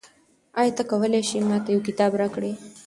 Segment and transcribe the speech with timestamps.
[0.59, 2.51] آیا ته کولای شې ما ته یو کتاب راکړې؟